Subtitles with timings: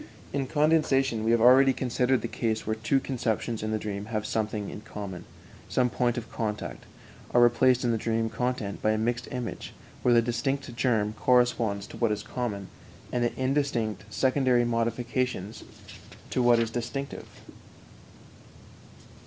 [0.33, 4.25] In condensation we have already considered the case where two conceptions in the dream having
[4.25, 5.25] something in common,
[5.69, 6.85] some point of contact,
[7.35, 11.85] are replaced in the dream content by a mixed image, where the distinct germ corresponds
[11.85, 12.67] to what is common,
[13.11, 15.63] and the indistinct secondary modifications
[16.31, 17.27] to what is distinctive.